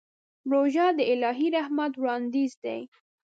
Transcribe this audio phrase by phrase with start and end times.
[0.51, 2.81] روژه د الهي رحمت وړاندیز دی.